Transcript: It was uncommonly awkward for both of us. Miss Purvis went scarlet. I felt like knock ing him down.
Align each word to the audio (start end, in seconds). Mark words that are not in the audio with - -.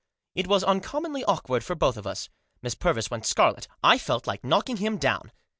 It 0.33 0.47
was 0.47 0.63
uncommonly 0.63 1.23
awkward 1.25 1.63
for 1.63 1.75
both 1.75 1.95
of 1.95 2.07
us. 2.07 2.27
Miss 2.63 2.73
Purvis 2.73 3.11
went 3.11 3.23
scarlet. 3.27 3.67
I 3.83 3.99
felt 3.99 4.25
like 4.25 4.43
knock 4.43 4.67
ing 4.67 4.77
him 4.77 4.97
down. 4.97 5.31